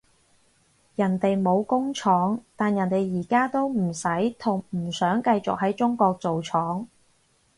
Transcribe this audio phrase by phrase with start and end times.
[0.95, 4.07] 人哋冇工廠，但人哋而家都唔使
[4.39, 6.87] 同唔想繼續喺中國做廠